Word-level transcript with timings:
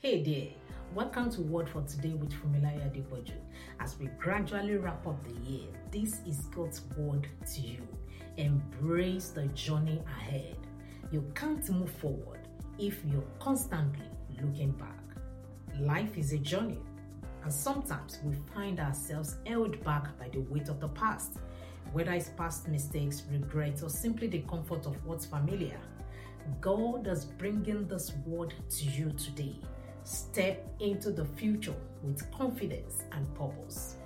Hey 0.00 0.22
there, 0.22 0.48
welcome 0.94 1.30
to 1.30 1.40
Word 1.40 1.70
for 1.70 1.80
Today 1.80 2.12
with 2.12 2.30
Fumilaya 2.30 2.94
Deboju. 2.94 3.32
As 3.80 3.98
we 3.98 4.08
gradually 4.18 4.76
wrap 4.76 5.06
up 5.06 5.16
the 5.24 5.50
year, 5.50 5.68
this 5.90 6.20
is 6.26 6.40
God's 6.54 6.82
word 6.98 7.26
to 7.54 7.60
you. 7.62 7.78
Embrace 8.36 9.30
the 9.30 9.46
journey 9.46 10.02
ahead. 10.06 10.58
You 11.10 11.24
can't 11.34 11.66
move 11.70 11.90
forward 11.90 12.40
if 12.78 13.02
you're 13.06 13.24
constantly 13.40 14.04
looking 14.42 14.72
back. 14.72 15.00
Life 15.80 16.18
is 16.18 16.34
a 16.34 16.38
journey, 16.38 16.78
and 17.42 17.52
sometimes 17.52 18.18
we 18.22 18.36
find 18.54 18.78
ourselves 18.78 19.38
held 19.46 19.82
back 19.82 20.16
by 20.18 20.28
the 20.28 20.40
weight 20.40 20.68
of 20.68 20.78
the 20.78 20.88
past, 20.88 21.38
whether 21.94 22.12
it's 22.12 22.28
past 22.28 22.68
mistakes, 22.68 23.22
regrets, 23.32 23.82
or 23.82 23.88
simply 23.88 24.28
the 24.28 24.40
comfort 24.40 24.84
of 24.84 25.02
what's 25.06 25.24
familiar. 25.24 25.80
God 26.60 27.06
is 27.08 27.24
bringing 27.24 27.88
this 27.88 28.12
word 28.26 28.52
to 28.68 28.84
you 28.84 29.10
today. 29.12 29.56
Step 30.06 30.64
into 30.78 31.10
the 31.10 31.24
future 31.24 31.74
with 32.04 32.30
confidence 32.30 33.02
and 33.10 33.34
purpose. 33.34 33.96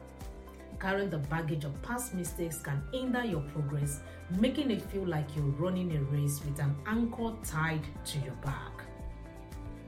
Carrying 0.81 1.11
the 1.11 1.19
baggage 1.19 1.65
of 1.65 1.83
past 1.83 2.15
mistakes 2.15 2.59
can 2.59 2.83
hinder 2.91 3.23
your 3.23 3.43
progress, 3.53 4.01
making 4.39 4.71
it 4.71 4.81
feel 4.81 5.05
like 5.05 5.27
you're 5.37 5.45
running 5.45 5.95
a 5.95 6.01
race 6.05 6.41
with 6.43 6.59
an 6.59 6.75
anchor 6.87 7.35
tied 7.45 7.83
to 8.07 8.19
your 8.21 8.33
back. 8.37 8.83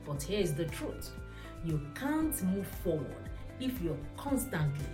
But 0.05 0.21
here's 0.21 0.53
the 0.53 0.65
truth 0.65 1.09
you 1.65 1.81
can't 1.95 2.43
move 2.43 2.67
forward 2.83 3.29
if 3.59 3.81
you're 3.81 3.97
constantly 4.15 4.85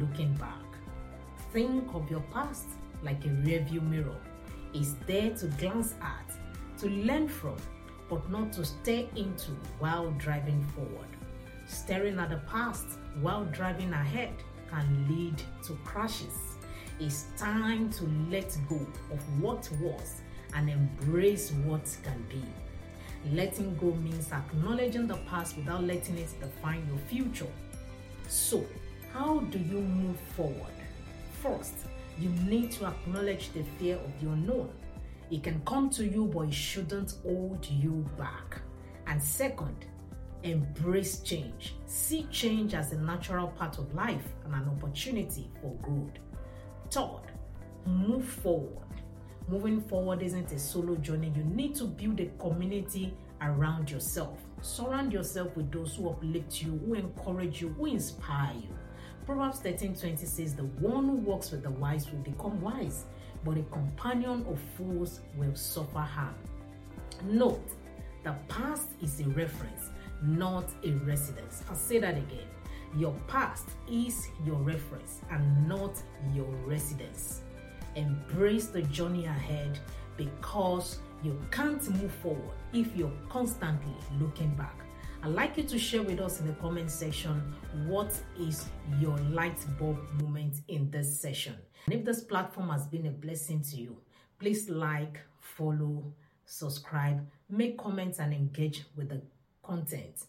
looking 0.00 0.34
back. 0.34 0.64
Think 1.52 1.94
of 1.94 2.10
your 2.10 2.24
past 2.32 2.66
like 3.04 3.24
a 3.24 3.28
rearview 3.28 3.88
mirror. 3.88 4.20
It's 4.74 4.94
there 5.06 5.30
to 5.30 5.46
glance 5.46 5.94
at, 6.02 6.32
to 6.78 6.88
learn 6.88 7.28
from, 7.28 7.56
but 8.08 8.28
not 8.30 8.52
to 8.54 8.64
stare 8.64 9.06
into 9.16 9.52
while 9.78 10.10
driving 10.12 10.62
forward. 10.74 11.08
Staring 11.66 12.18
at 12.18 12.30
the 12.30 12.40
past 12.48 12.86
while 13.20 13.44
driving 13.46 13.92
ahead 13.92 14.32
can 14.70 15.06
lead 15.08 15.42
to 15.64 15.74
crashes. 15.84 16.56
It's 17.00 17.26
time 17.36 17.90
to 17.90 18.04
let 18.30 18.56
go 18.68 18.76
of 19.12 19.42
what 19.42 19.68
was 19.80 20.22
and 20.54 20.70
embrace 20.70 21.50
what 21.64 21.96
can 22.02 22.24
be. 22.28 22.42
Letting 23.34 23.76
go 23.76 23.92
means 23.94 24.30
acknowledging 24.32 25.06
the 25.06 25.16
past 25.28 25.56
without 25.56 25.82
letting 25.82 26.16
it 26.18 26.32
define 26.40 26.86
your 26.88 26.98
future. 27.08 27.50
So, 28.28 28.64
how 29.12 29.40
do 29.40 29.58
you 29.58 29.80
move 29.80 30.18
forward? 30.36 30.72
First, 31.42 31.74
you 32.18 32.28
need 32.48 32.72
to 32.72 32.86
acknowledge 32.86 33.50
the 33.52 33.64
fear 33.78 33.96
of 33.96 34.20
the 34.20 34.30
unknown. 34.30 34.70
It 35.30 35.42
can 35.42 35.60
come 35.66 35.90
to 35.90 36.06
you, 36.06 36.26
but 36.26 36.48
it 36.48 36.54
shouldn't 36.54 37.14
hold 37.22 37.66
you 37.66 38.08
back. 38.16 38.60
And 39.06 39.22
second, 39.22 39.86
embrace 40.42 41.20
change. 41.20 41.74
See 41.86 42.26
change 42.30 42.74
as 42.74 42.92
a 42.92 42.98
natural 42.98 43.48
part 43.48 43.78
of 43.78 43.92
life 43.94 44.26
and 44.44 44.54
an 44.54 44.68
opportunity 44.68 45.50
for 45.60 45.74
growth. 45.82 46.18
Third, 46.90 47.32
move 47.86 48.24
forward. 48.24 48.82
Moving 49.48 49.80
forward 49.80 50.22
isn't 50.22 50.50
a 50.52 50.58
solo 50.58 50.96
journey. 50.96 51.32
You 51.36 51.44
need 51.44 51.74
to 51.76 51.84
build 51.84 52.20
a 52.20 52.26
community 52.38 53.14
around 53.40 53.90
yourself. 53.90 54.38
Surround 54.60 55.12
yourself 55.12 55.56
with 55.56 55.70
those 55.70 55.94
who 55.96 56.08
uplift 56.08 56.62
you, 56.62 56.80
who 56.84 56.94
encourage 56.94 57.60
you, 57.60 57.68
who 57.70 57.86
inspire 57.86 58.54
you. 58.54 58.68
Proverbs 59.24 59.58
13 59.60 59.94
20 59.94 60.24
says, 60.24 60.54
The 60.54 60.64
one 60.64 61.04
who 61.04 61.16
walks 61.16 61.50
with 61.50 61.62
the 61.62 61.70
wise 61.70 62.10
will 62.10 62.20
become 62.20 62.60
wise, 62.60 63.06
but 63.44 63.56
a 63.56 63.62
companion 63.64 64.44
of 64.48 64.60
fools 64.76 65.20
will 65.36 65.54
suffer 65.54 65.98
harm. 65.98 66.34
Note, 67.24 67.70
the 68.24 68.34
past 68.48 68.88
is 69.02 69.20
a 69.20 69.24
reference, 69.30 69.90
not 70.22 70.64
a 70.84 70.90
residence. 71.04 71.62
I'll 71.68 71.76
say 71.76 71.98
that 71.98 72.16
again. 72.16 72.48
Your 72.96 73.14
past 73.28 73.68
is 73.90 74.28
your 74.44 74.56
reference 74.56 75.20
and 75.30 75.68
not 75.68 76.00
your 76.34 76.46
residence. 76.66 77.42
Embrace 77.94 78.66
the 78.66 78.82
journey 78.82 79.26
ahead 79.26 79.78
because 80.16 80.98
you 81.22 81.38
can't 81.50 81.88
move 82.00 82.12
forward 82.22 82.56
if 82.72 82.94
you're 82.96 83.12
constantly 83.28 83.94
looking 84.18 84.54
back. 84.54 84.85
I'd 85.22 85.32
like 85.32 85.56
you 85.56 85.64
to 85.64 85.78
share 85.78 86.02
with 86.02 86.20
us 86.20 86.40
in 86.40 86.46
the 86.46 86.52
comment 86.54 86.90
section 86.90 87.42
what 87.86 88.12
is 88.38 88.66
your 89.00 89.16
light 89.18 89.58
bulb 89.78 89.98
moment 90.22 90.58
in 90.68 90.90
this 90.90 91.20
session. 91.20 91.56
And 91.86 91.94
if 91.94 92.04
this 92.04 92.22
platform 92.22 92.68
has 92.70 92.86
been 92.86 93.06
a 93.06 93.10
blessing 93.10 93.62
to 93.70 93.76
you, 93.76 93.96
please 94.38 94.68
like, 94.68 95.18
follow, 95.40 96.12
subscribe, 96.44 97.26
make 97.50 97.78
comments, 97.78 98.18
and 98.18 98.32
engage 98.32 98.84
with 98.96 99.08
the 99.08 99.22
content. 99.62 100.24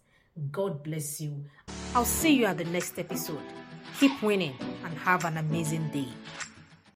God 0.51 0.83
bless 0.83 1.19
you. 1.21 1.45
I'll 1.93 2.05
see 2.05 2.33
you 2.33 2.45
at 2.45 2.57
the 2.57 2.65
next 2.65 2.97
episode. 2.99 3.41
Keep 3.99 4.21
winning 4.21 4.55
and 4.83 4.93
have 4.99 5.25
an 5.25 5.37
amazing 5.37 5.89
day. 5.89 6.07